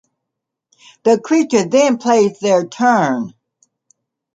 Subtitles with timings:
[1.03, 3.35] The creature then plays their turn.